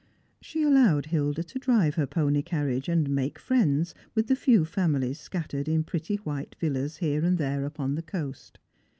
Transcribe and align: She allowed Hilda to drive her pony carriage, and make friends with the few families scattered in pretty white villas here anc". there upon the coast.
She 0.41 0.63
allowed 0.63 1.05
Hilda 1.05 1.43
to 1.43 1.59
drive 1.59 1.93
her 1.93 2.07
pony 2.07 2.41
carriage, 2.41 2.89
and 2.89 3.07
make 3.07 3.37
friends 3.37 3.93
with 4.15 4.25
the 4.25 4.35
few 4.35 4.65
families 4.65 5.19
scattered 5.19 5.69
in 5.69 5.83
pretty 5.83 6.15
white 6.15 6.55
villas 6.59 6.97
here 6.97 7.21
anc". 7.21 7.37
there 7.37 7.63
upon 7.65 7.93
the 7.93 8.01
coast. 8.01 8.57